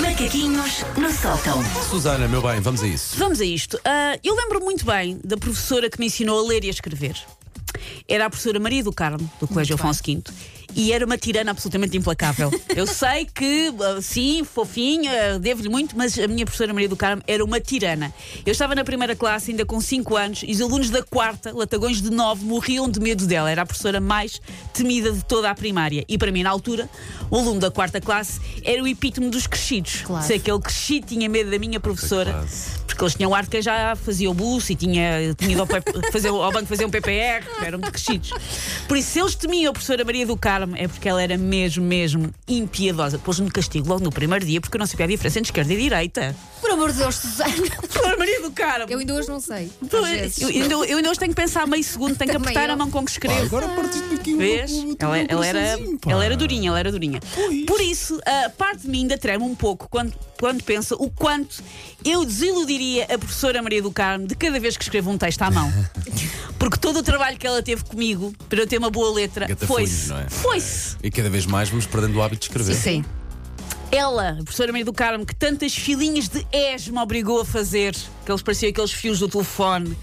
Macaquinhos 0.00 0.84
no 0.96 1.08
sótão. 1.12 1.62
Susana, 1.88 2.26
meu 2.26 2.42
bem, 2.42 2.60
vamos 2.60 2.82
a 2.82 2.86
isso. 2.88 3.16
Vamos 3.16 3.40
a 3.40 3.44
isto. 3.44 3.78
Ah, 3.84 4.18
eu 4.24 4.34
lembro 4.34 4.60
muito 4.60 4.84
bem 4.84 5.20
da 5.22 5.36
professora 5.36 5.88
que 5.88 6.00
me 6.00 6.06
ensinou 6.06 6.44
a 6.44 6.48
ler 6.48 6.64
e 6.64 6.66
a 6.66 6.70
escrever. 6.70 7.16
Era 8.08 8.26
a 8.26 8.30
professora 8.30 8.58
Maria 8.58 8.82
do 8.82 8.92
Carmo, 8.92 9.30
do 9.38 9.46
Colégio 9.46 9.76
Afonso 9.76 10.02
V. 10.04 10.24
E 10.74 10.92
era 10.92 11.04
uma 11.04 11.16
tirana 11.16 11.50
absolutamente 11.50 11.96
implacável. 11.96 12.50
Eu 12.74 12.86
sei 12.86 13.26
que, 13.26 13.72
ah, 13.80 14.00
sim, 14.00 14.44
fofinha, 14.44 15.38
devo-lhe 15.38 15.68
muito, 15.68 15.96
mas 15.96 16.18
a 16.18 16.26
minha 16.26 16.44
professora 16.44 16.72
Maria 16.72 16.88
do 16.88 16.96
Carmo 16.96 17.22
era 17.26 17.44
uma 17.44 17.60
tirana. 17.60 18.12
Eu 18.44 18.52
estava 18.52 18.74
na 18.74 18.84
primeira 18.84 19.14
classe, 19.14 19.50
ainda 19.50 19.64
com 19.64 19.80
5 19.80 20.16
anos, 20.16 20.44
e 20.46 20.52
os 20.52 20.60
alunos 20.60 20.90
da 20.90 21.02
quarta, 21.02 21.52
latagões 21.52 22.00
de 22.00 22.10
9, 22.10 22.44
morriam 22.44 22.88
de 22.88 23.00
medo 23.00 23.26
dela. 23.26 23.50
Era 23.50 23.62
a 23.62 23.66
professora 23.66 24.00
mais 24.00 24.40
temida 24.72 25.12
de 25.12 25.24
toda 25.24 25.50
a 25.50 25.54
primária. 25.54 26.04
E 26.08 26.18
para 26.18 26.32
mim, 26.32 26.42
na 26.42 26.50
altura, 26.50 26.88
o 27.30 27.36
aluno 27.36 27.60
da 27.60 27.70
quarta 27.70 28.00
classe 28.00 28.40
era 28.64 28.82
o 28.82 28.88
epítome 28.88 29.30
dos 29.30 29.46
crescidos. 29.46 30.02
Claro. 30.02 30.26
Sei 30.26 30.38
que 30.38 30.50
aquele 30.50 30.62
crescido 30.62 31.06
tinha 31.06 31.28
medo 31.28 31.50
da 31.50 31.58
minha 31.58 31.80
professora, 31.80 32.44
porque 32.86 33.02
eles 33.02 33.14
tinham 33.14 33.34
ar 33.34 33.44
de 33.44 33.50
quem 33.50 33.62
já 33.62 33.96
fazia 33.96 34.30
o 34.30 34.34
bus 34.34 34.70
e 34.70 34.74
tinha, 34.74 35.34
tinha 35.36 35.52
ido 35.52 35.60
ao, 35.60 35.66
fazer, 36.12 36.28
ao 36.28 36.52
banco 36.52 36.66
fazer 36.66 36.84
um 36.84 36.90
PPR, 36.90 37.44
eram 37.62 37.78
muito 37.78 37.92
crescidos. 37.92 38.30
Por 38.86 38.96
isso, 38.96 39.10
se 39.10 39.20
eles 39.20 39.34
temiam 39.34 39.70
a 39.70 39.72
professora 39.72 40.04
Maria 40.04 40.26
do 40.26 40.36
Carmo, 40.36 40.63
é 40.76 40.88
porque 40.88 41.08
ela 41.08 41.22
era 41.22 41.36
mesmo, 41.36 41.84
mesmo 41.84 42.30
impiedosa. 42.48 43.18
Pôs-me 43.18 43.50
castigo 43.50 43.88
logo 43.88 44.02
no 44.04 44.10
primeiro 44.10 44.44
dia, 44.44 44.60
porque 44.60 44.76
eu 44.76 44.78
não 44.78 44.86
sabia 44.86 45.06
a 45.06 45.08
diferença 45.08 45.38
entre 45.38 45.48
esquerda 45.50 45.72
e 45.72 45.76
direita. 45.76 46.34
Por 46.60 46.70
amor 46.70 46.92
de 46.92 46.98
Deus, 46.98 47.14
Susana. 47.16 47.52
Professora 47.76 48.16
Maria 48.16 48.40
do 48.42 48.50
Carmo! 48.50 48.86
Eu 48.88 48.98
ainda 48.98 49.14
hoje 49.14 49.28
não 49.28 49.40
sei. 49.40 49.70
às 49.82 49.92
Eu, 49.92 50.02
vezes. 50.04 50.40
eu, 50.40 50.48
ainda- 50.48 50.74
eu 50.74 50.96
ainda 50.96 51.10
hoje 51.10 51.20
tenho 51.20 51.30
que 51.34 51.40
pensar 51.40 51.66
meio 51.66 51.84
segundo, 51.84 52.16
tenho 52.16 52.30
que 52.30 52.36
Também 52.36 52.50
apertar 52.50 52.68
eu. 52.68 52.74
a 52.74 52.76
mão 52.76 52.90
com 52.90 53.04
que 53.04 53.10
escrevo. 53.10 53.44
Agora 53.44 53.68
partiste 53.68 54.14
aqui 54.14 54.34
um- 54.34 54.38
Vês? 54.38 54.72
Ela, 54.98 55.18
ela 55.18 55.46
era, 55.46 55.58
coraçãozinho, 55.60 55.98
pá. 55.98 56.10
ela 56.10 56.24
era 56.24 56.36
durinha, 56.36 56.68
ela 56.70 56.78
era 56.78 56.90
durinha. 56.92 57.20
Pois. 57.34 57.64
Por 57.66 57.80
isso, 57.80 58.18
a 58.24 58.50
parte 58.50 58.82
de 58.82 58.88
mim 58.88 59.00
ainda 59.02 59.18
treme 59.18 59.44
um 59.44 59.54
pouco 59.54 59.88
quando, 59.90 60.12
quando 60.40 60.62
pensa 60.62 60.94
o 60.96 61.10
quanto 61.10 61.62
eu 62.04 62.24
desiludiria 62.24 63.04
a 63.04 63.18
professora 63.18 63.60
Maria 63.62 63.82
do 63.82 63.90
Carmo 63.90 64.26
de 64.26 64.34
cada 64.34 64.58
vez 64.58 64.76
que 64.76 64.82
escrevo 64.84 65.10
um 65.10 65.18
texto 65.18 65.42
à 65.42 65.50
mão. 65.50 65.72
Porque 66.58 66.78
todo 66.78 66.98
o 67.00 67.02
trabalho 67.02 67.36
que 67.36 67.46
ela 67.46 67.62
teve 67.62 67.84
comigo 67.84 68.32
para 68.48 68.60
eu 68.60 68.66
ter 68.66 68.78
uma 68.78 68.88
boa 68.90 69.12
letra 69.12 69.46
foi-se. 69.66 70.08
não 70.08 70.18
é? 70.18 70.30
Foi-se. 70.30 70.53
E 71.02 71.10
cada 71.10 71.30
vez 71.30 71.46
mais 71.46 71.68
vamos 71.68 71.86
perdendo 71.86 72.18
o 72.18 72.22
hábito 72.22 72.40
de 72.40 72.46
escrever. 72.46 72.74
Sim. 72.74 73.04
Ela, 73.94 74.30
a 74.30 74.42
professora 74.42 74.72
Maria 74.72 74.84
do 74.84 74.92
Carmo, 74.92 75.24
que 75.24 75.36
tantas 75.36 75.72
filinhas 75.72 76.28
de 76.28 76.44
ES 76.52 76.88
me 76.88 76.98
obrigou 76.98 77.40
a 77.40 77.44
fazer, 77.44 77.94
que 78.24 78.32
eles 78.32 78.42
pareciam 78.42 78.70
aqueles 78.70 78.90
fios 78.90 79.20
do 79.20 79.28
telefone. 79.28 79.96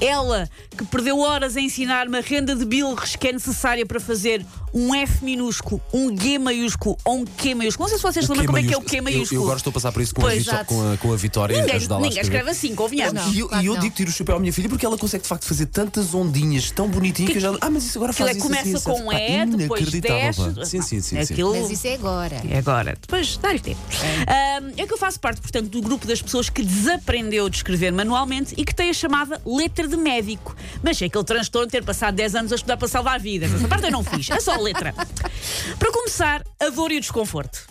Ela, 0.00 0.48
que 0.76 0.84
perdeu 0.86 1.18
horas 1.18 1.54
a 1.54 1.60
ensinar-me 1.60 2.16
a 2.16 2.22
renda 2.22 2.56
de 2.56 2.64
bilres 2.64 3.16
que 3.16 3.28
é 3.28 3.32
necessária 3.32 3.84
para 3.84 4.00
fazer 4.00 4.44
um 4.72 4.92
F 4.94 5.24
minúsculo, 5.24 5.80
um 5.92 6.16
G 6.18 6.36
maiúsculo 6.38 6.96
ou 7.04 7.18
um 7.18 7.24
Q 7.24 7.54
maiúsculo. 7.54 7.84
Não 7.84 7.88
sei 7.88 7.98
se 7.98 8.02
vocês 8.02 8.28
lembram 8.28 8.46
como 8.46 8.58
é 8.58 8.62
que 8.62 8.74
é 8.74 8.76
o 8.76 8.80
Q 8.80 8.96
Eu, 8.96 9.02
maiúsculo. 9.02 9.40
eu 9.40 9.44
agora 9.44 9.58
estou 9.58 9.70
a 9.70 9.74
passar 9.74 9.92
por 9.92 10.02
isso 10.02 10.14
com, 10.14 10.22
a, 10.22 10.24
Pois, 10.24 10.38
exato. 10.38 10.64
com, 10.64 10.92
a, 10.92 10.96
com 10.96 11.12
a 11.12 11.16
Vitória 11.16 11.60
Ninguém, 11.60 11.76
ajudá-la 11.76 12.00
a 12.00 12.08
ninguém 12.08 12.22
escreve 12.22 12.50
assim, 12.50 12.74
convenhamos. 12.74 13.24
Não. 13.24 13.32
E 13.32 13.38
eu, 13.38 13.48
claro 13.48 13.62
e 13.62 13.66
eu 13.66 13.74
que 13.74 13.80
digo 13.82 13.94
tiro 13.94 14.10
o 14.10 14.12
chapéu 14.12 14.36
à 14.36 14.40
minha 14.40 14.52
filha 14.52 14.68
porque 14.68 14.84
ela 14.84 14.98
consegue 14.98 15.22
de 15.22 15.28
facto 15.28 15.44
fazer 15.44 15.66
tantas 15.66 16.12
ondinhas 16.12 16.70
tão 16.72 16.88
bonitinhas 16.88 17.30
que, 17.30 17.38
eu 17.38 17.42
já. 17.42 17.56
Ah, 17.60 17.70
mas 17.70 17.84
isso 17.84 17.98
agora 17.98 18.10
Aquilo 18.10 18.26
faz 18.26 18.36
é, 18.36 18.38
isso 18.40 18.48
começa 18.48 18.90
assim, 18.90 19.02
com 19.02 19.08
um 19.08 19.12
E, 19.12 19.46
depois 19.58 19.82
inacreditável, 19.82 20.52
desce. 20.54 20.70
sim, 20.70 20.82
sim. 20.82 21.00
sim. 21.00 21.18
Aquilo... 21.18 21.54
Mas 21.54 21.70
isso 21.70 21.86
é 21.86 21.94
agora. 21.94 22.42
É 22.50 22.58
agora. 22.58 22.98
Depois 23.00 23.33
dá-lhe 23.40 23.58
tempo. 23.60 23.80
Ahm, 24.26 24.72
É. 24.76 24.86
que 24.86 24.92
eu 24.92 24.98
faço 24.98 25.18
parte, 25.20 25.40
portanto, 25.40 25.68
do 25.68 25.80
grupo 25.82 26.06
das 26.06 26.20
pessoas 26.20 26.48
que 26.48 26.62
desaprendeu 26.62 27.48
de 27.48 27.56
escrever 27.56 27.92
manualmente 27.92 28.54
e 28.56 28.64
que 28.64 28.74
tem 28.74 28.90
a 28.90 28.94
chamada 28.94 29.40
letra 29.44 29.86
de 29.88 29.96
médico. 29.96 30.54
Mas 30.82 31.00
é 31.00 31.06
aquele 31.06 31.24
transtorno 31.24 31.66
de 31.66 31.72
ter 31.72 31.84
passado 31.84 32.14
10 32.14 32.34
anos 32.34 32.52
a 32.52 32.56
estudar 32.56 32.76
para 32.76 32.88
salvar 32.88 33.18
vidas. 33.20 33.52
Essa 33.52 33.68
parte 33.68 33.84
eu 33.84 33.90
não 33.92 34.04
fiz. 34.04 34.28
É 34.30 34.40
só 34.40 34.52
a 34.54 34.58
letra. 34.58 34.94
Para 35.78 35.92
começar, 35.92 36.42
a 36.60 36.68
dor 36.70 36.92
e 36.92 36.96
o 36.98 37.00
desconforto. 37.00 37.66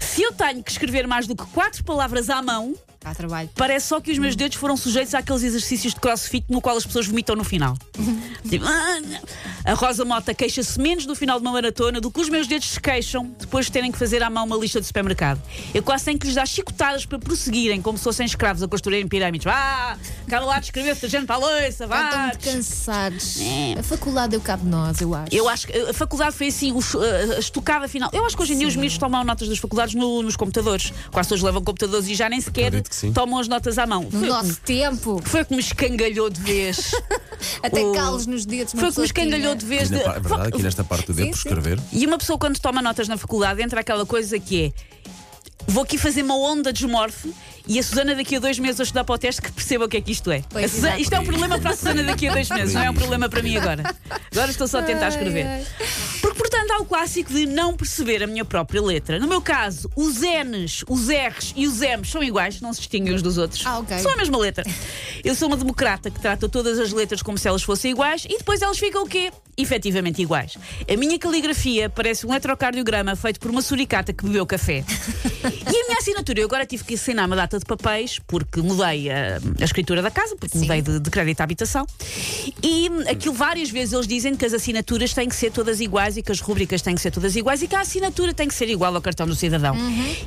Se 0.00 0.22
eu 0.22 0.32
tenho 0.32 0.62
que 0.62 0.70
escrever 0.70 1.06
mais 1.06 1.26
do 1.26 1.34
que 1.36 1.44
quatro 1.46 1.82
palavras 1.84 2.28
à 2.30 2.42
mão, 2.42 2.74
Há 3.04 3.12
trabalho. 3.16 3.50
Parece 3.56 3.88
só 3.88 4.00
que 4.00 4.12
os 4.12 4.18
meus 4.18 4.36
dedos 4.36 4.56
foram 4.56 4.76
sujeitos 4.76 5.12
àqueles 5.12 5.42
exercícios 5.42 5.92
de 5.92 5.98
crossfit 5.98 6.44
no 6.48 6.60
qual 6.60 6.76
as 6.76 6.86
pessoas 6.86 7.04
vomitam 7.08 7.34
no 7.34 7.42
final. 7.42 7.76
Tipo, 8.48 8.64
"Ah, 8.66 9.00
não." 9.00 9.20
a 9.64 9.74
Rosa 9.74 10.04
Mota 10.04 10.34
queixa-se 10.34 10.78
menos 10.80 11.06
no 11.06 11.14
final 11.14 11.38
de 11.38 11.46
uma 11.46 11.52
maratona 11.52 12.00
do 12.00 12.10
que 12.10 12.20
os 12.20 12.28
meus 12.28 12.46
dedos 12.46 12.68
se 12.70 12.80
queixam 12.80 13.32
depois 13.38 13.66
de 13.66 13.72
terem 13.72 13.92
que 13.92 13.98
fazer 13.98 14.22
à 14.22 14.28
mão 14.30 14.44
uma 14.44 14.56
lista 14.56 14.80
de 14.80 14.86
supermercado. 14.86 15.40
Eu 15.72 15.82
quase 15.82 16.04
tenho 16.04 16.18
que 16.18 16.26
lhes 16.26 16.34
dar 16.34 16.46
chicotadas 16.46 17.06
para 17.06 17.18
prosseguirem 17.18 17.80
como 17.80 17.96
se 17.96 18.04
fossem 18.04 18.26
escravos 18.26 18.62
a 18.62 18.68
construírem 18.68 19.06
pirâmides. 19.06 19.44
Vá! 19.44 19.96
Acaba 20.26 20.46
lá 20.46 20.58
de 20.58 20.66
escrever 20.66 20.94
detergente 20.94 21.26
para 21.26 21.36
a 21.36 21.38
louça, 21.38 21.66
Estão 21.68 21.88
vá! 21.88 22.26
muito 22.26 22.38
cansados. 22.40 23.40
É. 23.40 23.78
A 23.78 23.82
faculdade 23.82 24.30
deu 24.32 24.40
cabo 24.40 24.64
de 24.64 24.70
nós, 24.70 25.00
eu 25.00 25.14
acho. 25.14 25.28
Eu 25.34 25.48
acho 25.48 25.66
que 25.66 25.76
a 25.78 25.94
faculdade 25.94 26.34
foi 26.36 26.48
assim, 26.48 26.72
a 27.36 27.38
estocada 27.38 27.86
final. 27.88 28.10
Eu 28.12 28.24
acho 28.26 28.36
que 28.36 28.42
hoje 28.42 28.54
em 28.54 28.58
dia 28.58 28.66
os 28.68 28.76
miúdos 28.76 28.98
tomam 28.98 29.22
notas 29.24 29.48
das 29.48 29.58
faculdades 29.58 29.94
no- 29.94 30.22
nos 30.22 30.36
computadores. 30.36 30.92
Quase 31.10 31.28
todos 31.28 31.42
levam 31.42 31.62
computadores 31.62 32.08
e 32.08 32.14
já 32.14 32.28
nem 32.28 32.40
sequer 32.40 32.72
tomam 33.14 33.38
as 33.38 33.46
notas 33.48 33.78
à 33.78 33.86
mão. 33.86 34.02
No 34.10 34.18
Foi- 34.18 34.28
nosso 34.28 34.60
tempo, 34.60 35.20
Foi 35.24 35.42
o 35.42 35.46
que 35.46 35.54
me 35.54 35.60
escangalhou 35.60 36.28
de 36.30 36.40
vez. 36.40 36.92
até 37.62 37.80
O- 37.84 37.92
calos 37.92 38.26
nos 38.26 38.44
dedos. 38.46 38.72
Foi 38.72 38.88
o 38.88 38.92
que 38.92 38.98
me 39.00 39.06
escangalhou 39.06 39.54
de 39.54 39.64
vez. 39.66 39.88
De... 39.90 39.96
é 39.96 40.20
verdade, 40.20 40.48
aqui 40.48 40.62
nesta 40.62 40.84
parte 40.84 41.06
do 41.06 41.14
dedo 41.14 41.28
por 41.30 41.36
sim. 41.38 41.48
escrever. 41.48 41.78
E 41.92 42.06
uma 42.06 42.18
pessoa, 42.18 42.38
quando 42.38 42.58
toma 42.58 42.80
notas 42.82 43.08
na 43.08 43.16
faculdade, 43.16 43.62
entra 43.62 43.80
aquela 43.80 44.04
coisa 44.06 44.38
que 44.38 44.66
é. 44.66 44.72
Vou 45.66 45.84
aqui 45.84 45.96
fazer 45.96 46.22
uma 46.22 46.36
onda 46.36 46.72
de 46.72 46.80
desmorfe 46.80 47.32
e 47.68 47.78
a 47.78 47.82
Susana 47.84 48.16
daqui 48.16 48.34
a 48.34 48.40
dois 48.40 48.58
meses 48.58 48.80
a 48.80 48.82
estudar 48.82 49.04
para 49.04 49.14
o 49.14 49.18
teste 49.18 49.40
que 49.40 49.52
perceba 49.52 49.84
o 49.84 49.88
que 49.88 49.96
é 49.96 50.00
que 50.00 50.10
isto 50.10 50.28
é. 50.32 50.42
Pois, 50.50 50.72
Susana- 50.72 50.98
isto 50.98 51.12
é 51.14 51.20
um 51.20 51.24
problema 51.24 51.56
para 51.60 51.70
a 51.70 51.76
Susana 51.76 52.02
daqui 52.02 52.26
a 52.26 52.32
dois 52.32 52.48
meses, 52.50 52.74
não 52.74 52.82
é 52.82 52.90
um 52.90 52.94
problema 52.94 53.28
para 53.28 53.40
mim 53.42 53.56
agora. 53.56 53.94
Agora 54.32 54.50
estou 54.50 54.66
só 54.66 54.80
a 54.80 54.82
tentar 54.82 55.08
escrever. 55.08 55.46
Ai, 55.46 55.60
ai. 55.60 55.66
Porque, 56.20 56.31
portanto, 56.62 56.70
há 56.72 56.82
o 56.82 56.86
clássico 56.86 57.32
de 57.32 57.46
não 57.46 57.76
perceber 57.76 58.22
a 58.22 58.26
minha 58.26 58.44
própria 58.44 58.80
letra. 58.80 59.18
No 59.18 59.26
meu 59.26 59.40
caso, 59.40 59.90
os 59.96 60.20
N's, 60.20 60.84
os 60.88 61.08
R's 61.08 61.52
e 61.56 61.66
os 61.66 61.80
M's 61.80 62.10
são 62.10 62.22
iguais, 62.22 62.60
não 62.60 62.72
se 62.72 62.80
distinguem 62.80 63.14
uns 63.14 63.22
dos 63.22 63.38
outros. 63.38 63.64
Ah, 63.66 63.78
ok. 63.78 63.98
São 63.98 64.12
a 64.12 64.16
mesma 64.16 64.38
letra. 64.38 64.64
Eu 65.24 65.34
sou 65.34 65.48
uma 65.48 65.56
democrata 65.56 66.10
que 66.10 66.20
trata 66.20 66.48
todas 66.48 66.78
as 66.78 66.92
letras 66.92 67.22
como 67.22 67.36
se 67.38 67.48
elas 67.48 67.62
fossem 67.62 67.90
iguais 67.90 68.24
e 68.28 68.38
depois 68.38 68.62
elas 68.62 68.78
ficam 68.78 69.04
o 69.04 69.06
quê? 69.06 69.32
Efetivamente 69.56 70.22
iguais. 70.22 70.56
A 70.88 70.96
minha 70.96 71.18
caligrafia 71.18 71.90
parece 71.90 72.26
um 72.26 72.30
eletrocardiograma 72.30 73.14
feito 73.16 73.38
por 73.38 73.50
uma 73.50 73.62
suricata 73.62 74.12
que 74.12 74.24
bebeu 74.24 74.46
café. 74.46 74.84
E 75.44 75.76
a 75.76 75.86
minha 75.86 75.98
assinatura, 75.98 76.40
eu 76.40 76.46
agora 76.46 76.64
tive 76.64 76.84
que 76.84 76.94
assinar 76.94 77.26
uma 77.26 77.36
data 77.36 77.58
de 77.58 77.64
papéis 77.64 78.18
porque 78.26 78.60
mudei 78.60 79.10
a, 79.10 79.38
a 79.60 79.64
escritura 79.64 80.00
da 80.00 80.10
casa, 80.10 80.36
porque 80.36 80.56
mudei 80.56 80.80
de, 80.80 81.00
de 81.00 81.10
crédito 81.10 81.40
à 81.40 81.44
habitação. 81.44 81.86
E 82.62 82.88
hum, 82.88 83.00
aquilo 83.08 83.34
várias 83.34 83.70
vezes 83.70 83.92
eles 83.92 84.06
dizem 84.06 84.36
que 84.36 84.44
as 84.44 84.52
assinaturas 84.52 85.12
têm 85.12 85.28
que 85.28 85.36
ser 85.36 85.50
todas 85.50 85.80
iguais 85.80 86.16
e 86.16 86.22
que 86.22 86.32
as 86.32 86.40
rubricas 86.52 86.82
têm 86.82 86.94
que 86.94 87.00
ser 87.00 87.10
todas 87.10 87.34
iguais 87.34 87.62
e 87.62 87.66
que 87.66 87.74
a 87.74 87.80
assinatura 87.80 88.34
tem 88.34 88.46
que 88.46 88.54
ser 88.54 88.68
igual 88.68 88.94
ao 88.94 89.00
cartão 89.00 89.26
do 89.26 89.34
cidadão. 89.34 89.74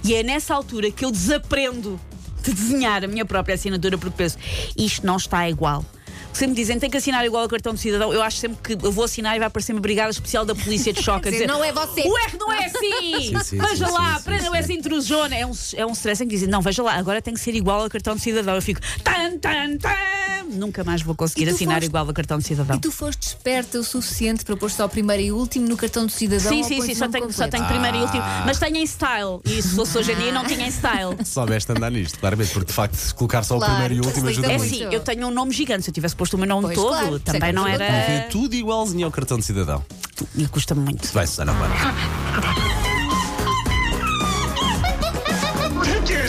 E 0.03 0.15
é 0.15 0.23
nessa 0.23 0.53
altura 0.53 0.89
que 0.89 1.05
eu 1.05 1.11
desaprendo 1.11 1.99
de 2.43 2.51
desenhar 2.53 3.03
a 3.03 3.07
minha 3.07 3.25
própria 3.25 3.55
assinatura 3.55 3.97
porque 3.97 4.15
penso, 4.17 4.37
isto 4.75 5.05
não 5.05 5.17
está 5.17 5.47
igual. 5.49 5.85
Sempre 6.33 6.55
dizem 6.55 6.77
tem 6.77 6.89
que 6.89 6.97
assinar 6.97 7.25
igual 7.25 7.43
ao 7.43 7.49
cartão 7.49 7.73
de 7.73 7.79
cidadão. 7.79 8.11
Eu 8.11 8.21
acho 8.21 8.37
sempre 8.37 8.57
que 8.61 8.85
eu 8.85 8.91
vou 8.91 9.05
assinar 9.05 9.37
e 9.37 9.39
vai 9.39 9.47
aparecer 9.47 9.71
uma 9.71 9.79
brigada 9.79 10.09
especial 10.09 10.43
da 10.43 10.53
polícia 10.53 10.91
de 10.91 10.99
choque 11.01 11.29
a 11.29 11.31
Dizer, 11.31 11.47
"Não 11.47 11.63
é 11.63 11.71
você." 11.71 12.01
O 12.01 12.17
R 12.17 12.37
não 12.37 12.51
é 12.51 12.65
assim! 12.65 13.31
Sim, 13.31 13.43
sim, 13.43 13.57
veja 13.57 13.87
sim, 13.87 13.93
lá, 13.93 14.19
prendam 14.19 14.53
essa 14.53 14.73
intrusona. 14.73 15.33
É 15.33 15.45
um, 15.45 15.53
é 15.75 15.85
um 15.85 15.93
stress 15.93 16.21
em 16.23 16.27
que 16.27 16.35
dizem, 16.35 16.49
não, 16.49 16.61
veja 16.61 16.83
lá, 16.83 16.95
agora 16.95 17.21
tem 17.21 17.33
que 17.33 17.39
ser 17.39 17.55
igual 17.55 17.81
ao 17.81 17.89
cartão 17.89 18.15
de 18.15 18.21
cidadão. 18.21 18.55
Eu 18.55 18.61
fico 18.61 18.81
tan, 19.01 19.37
tan, 19.37 19.77
tan. 19.77 20.14
Nunca 20.51 20.83
mais 20.83 21.01
vou 21.01 21.16
conseguir 21.16 21.50
assinar 21.50 21.75
foste- 21.75 21.88
igual 21.88 22.07
ao 22.07 22.13
cartão 22.13 22.38
de 22.38 22.44
cidadão. 22.45 22.75
E 22.78 22.79
tu 22.79 22.91
foste 22.91 23.28
esperta 23.28 23.79
o 23.79 23.83
suficiente 23.83 24.44
para 24.45 24.56
pôr 24.56 24.69
só 24.72 24.85
o 24.85 24.89
primeiro 24.89 25.22
e 25.23 25.31
último 25.31 25.67
no 25.67 25.75
cartão 25.78 26.06
do 26.06 26.11
cidadão? 26.11 26.50
Sim, 26.51 26.63
sim, 26.63 26.81
sim, 26.81 26.95
só 26.95 27.07
tenho, 27.07 27.31
só 27.33 27.47
tenho 27.47 27.66
primeiro 27.66 27.97
e 27.97 28.01
último. 28.01 28.22
Ah. 28.23 28.44
Mas 28.45 28.59
tenho 28.59 28.78
em 28.78 28.85
style. 28.85 29.39
E 29.45 29.61
se 29.61 29.69
fosse 29.75 29.97
hoje 29.97 30.11
em 30.11 30.16
dia, 30.16 30.31
não 30.31 30.45
tinha 30.45 30.66
em 30.67 30.72
style. 30.72 31.17
Soubeste 31.25 31.72
andar 31.72 31.91
nisto, 31.91 32.19
claramente, 32.19 32.51
porque 32.51 32.67
de 32.67 32.73
facto, 32.73 32.95
se 32.95 33.13
colocar 33.13 33.44
só 33.44 33.57
Claro, 33.57 33.73
o 33.73 33.75
primeiro 33.78 33.94
e 33.95 34.01
o 34.01 34.07
último 34.09 34.28
ajuda 34.29 34.47
É 34.47 34.57
facilita 34.59 34.78
muito. 34.79 34.88
assim, 34.88 34.95
eu 34.95 35.03
tenho 35.03 35.28
um 35.28 35.31
nome 35.31 35.51
gigante. 35.51 35.84
Se 35.84 35.89
eu 35.89 35.94
tivesse 35.94 36.16
posto 36.16 36.35
o 36.35 36.38
meu 36.38 36.47
nome 36.47 36.63
Pois, 36.67 36.75
todo, 36.78 36.89
claro, 36.89 37.19
também 37.19 37.41
sei 37.41 37.50
que 37.50 37.55
não 37.55 37.67
era. 37.67 38.28
Tudo 38.29 38.55
igualzinho 38.55 39.05
ao 39.05 39.11
cartão 39.11 39.37
de 39.37 39.46
cidadão. 39.46 39.84
E 40.35 40.47
custa 40.47 40.73
muito. 40.73 41.08
Vai, 41.14 41.28
Susana, 41.28 41.53
mano. 41.53 41.73